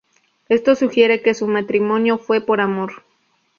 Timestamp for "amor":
2.59-3.03